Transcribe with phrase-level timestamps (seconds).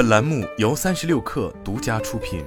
[0.00, 2.42] 本栏目由三十六氪独家出品。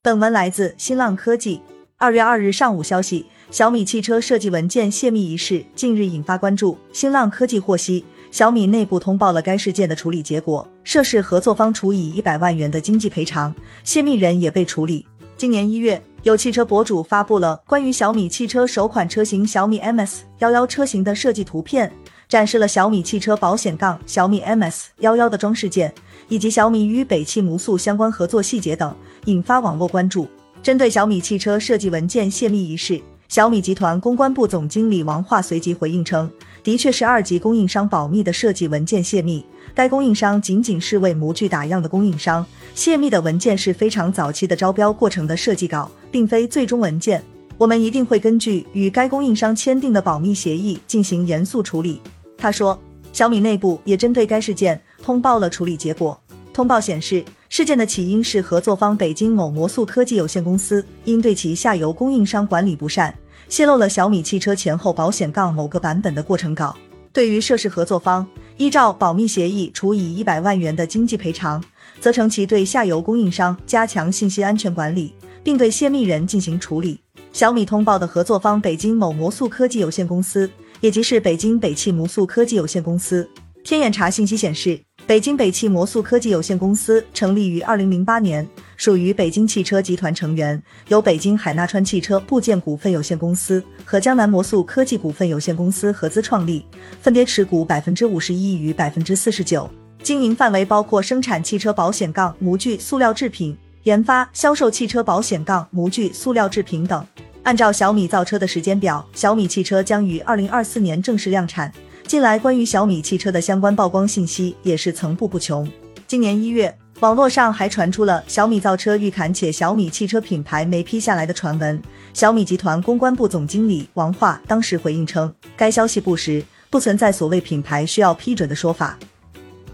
[0.00, 1.60] 本文来自新浪科技。
[1.98, 6.78] 二月二日上午消息，小米汽车设计文件泄密一事近日引发关注。
[6.90, 13.54] 新浪科技获悉，小米内部通报了该事件的处理结果，涉事合作方处以一百万元的经济赔偿，
[13.84, 15.06] 泄密人也被处理。
[15.36, 21.92] 今年一月，有汽车博主发布了关于小米汽车首款车型小米 MS 幺幺车型的设计图片，
[22.32, 25.92] 展示了小米汽车保险杠小米 MS 幺幺的装饰件，
[26.30, 30.26] 以及小米与北汽摩素相关合作细节等，引发网络关注。
[30.62, 32.98] 针对小米汽车设计文件泄密一事，
[33.28, 36.30] 小米集团公关部总经理王化随即回应称，
[36.64, 47.22] 的确是二级供应商保密的设计文件泄密，该供应商仅仅是为模具打样的供应商，泄密的文件是非常早期的招标过程的设计稿，并非最终文件。
[47.58, 52.00] 我们一定会根据与该供应商签订的保密协议进行严肃处理。
[52.42, 52.76] 他说，
[53.12, 56.20] 小米内部也针对该事件通报了处理结果。
[56.52, 63.16] 通报显示，事件的起因是合作方北京某摩素科技有限公司因对其下游供应商管理不善，
[63.48, 66.76] 泄露了小米汽车前后保险杠某个版本的过程稿。
[67.12, 71.62] 对于涉事合作方，依照保密协议处以一百万元的经济赔偿，
[72.00, 76.98] 责成其对下游供应商加强信息安全管理，并对泄密人进行处理。
[77.32, 80.50] 小米通报的合作方北京某摩素科技有限公司，
[80.82, 83.26] 也即是北京北汽摩素科技有限公司。
[83.64, 84.78] 天眼查信息显示。
[85.04, 96.64] 北京北汽摩素科技有限公司成立于二零零八年，属于北京汽车集团成员，由北京海纳川汽车部件股份有限公司和江南摩素科技股份有限公司合资创立，
[97.00, 99.68] 分别持股百分之五十一与百分之四十九。
[100.04, 107.04] 经营范围包括生产汽车保险杠模具、塑料制品，研发、销售汽车保险杠模具、塑料制品等。
[107.44, 111.72] 按照小米造车的时间表，小米汽车将于二零二四年正式量产。
[112.06, 115.68] 近来关于小米汽车的相关曝光信息也是层出不穷。
[116.06, 121.82] 今年一月，网络上还传出了小米造车欲砍且小米汽车品牌没批下来的传闻。
[122.14, 128.96] 小米集团公关部总经理王化当时回应称，该消息不实，不存在所谓品牌需要批准的说法。